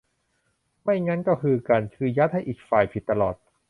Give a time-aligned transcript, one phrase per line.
[0.83, 3.35] ไม่งั้นก็คือกัน คือยัดให้อีกฝ่ายผิดตลอด